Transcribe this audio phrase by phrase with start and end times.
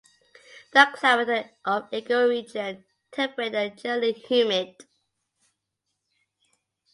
[0.73, 4.83] The climate of the ecoregion temperate and generally humid.